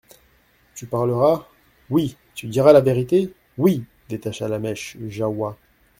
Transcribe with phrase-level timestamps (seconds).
[0.73, 1.45] Tu parleras?
[1.91, 2.17] Oui!
[2.33, 3.31] Tu diras la vérité?
[3.59, 3.83] Oui!
[4.09, 5.59] Détache la mèche, Jahoua.